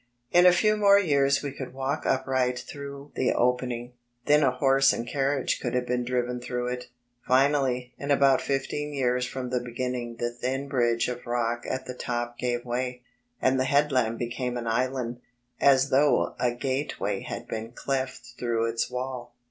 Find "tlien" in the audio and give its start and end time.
4.25-4.41